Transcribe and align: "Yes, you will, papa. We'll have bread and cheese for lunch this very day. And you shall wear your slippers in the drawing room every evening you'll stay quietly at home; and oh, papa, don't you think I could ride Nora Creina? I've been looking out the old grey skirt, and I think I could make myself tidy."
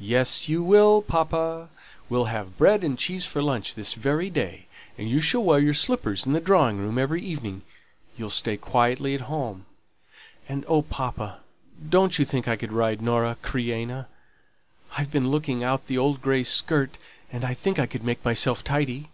"Yes, 0.00 0.48
you 0.48 0.64
will, 0.64 1.00
papa. 1.00 1.68
We'll 2.08 2.24
have 2.24 2.58
bread 2.58 2.82
and 2.82 2.98
cheese 2.98 3.24
for 3.24 3.40
lunch 3.40 3.76
this 3.76 3.92
very 3.94 4.28
day. 4.28 4.66
And 4.98 5.08
you 5.08 5.20
shall 5.20 5.44
wear 5.44 5.60
your 5.60 5.74
slippers 5.74 6.26
in 6.26 6.32
the 6.32 6.40
drawing 6.40 6.78
room 6.78 6.98
every 6.98 7.22
evening 7.22 7.62
you'll 8.16 8.30
stay 8.30 8.56
quietly 8.56 9.14
at 9.14 9.20
home; 9.30 9.66
and 10.48 10.64
oh, 10.66 10.82
papa, 10.82 11.42
don't 11.88 12.18
you 12.18 12.24
think 12.24 12.48
I 12.48 12.56
could 12.56 12.72
ride 12.72 13.00
Nora 13.00 13.36
Creina? 13.42 14.06
I've 14.98 15.12
been 15.12 15.30
looking 15.30 15.62
out 15.62 15.86
the 15.86 15.98
old 15.98 16.20
grey 16.20 16.42
skirt, 16.42 16.98
and 17.30 17.44
I 17.44 17.54
think 17.54 17.78
I 17.78 17.86
could 17.86 18.02
make 18.02 18.24
myself 18.24 18.64
tidy." 18.64 19.08